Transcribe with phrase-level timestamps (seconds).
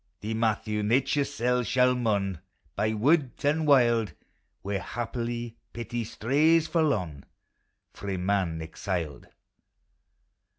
[0.21, 2.39] Thee, Matthew, Xature's seF shall mourn
[2.75, 4.13] By wood and wild,
[4.63, 7.23] Where, haply, pity strays forlorn,
[7.93, 9.27] Frae man exiled.